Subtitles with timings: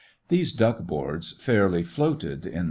[0.29, 2.59] These duck boards fairly floated in the mud.